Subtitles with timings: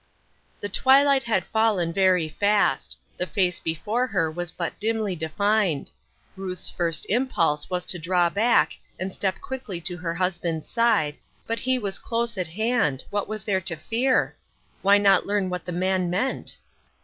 [0.61, 5.91] The twilight had fallen very fast; the face before her was but dimly defined;
[6.35, 11.59] Ruth's first impulse was to draw back, and step quickly to her husband's side, but
[11.59, 13.03] he was close at hand.
[13.11, 14.35] What was there to fear?
[14.81, 16.57] Why not learn what the man meant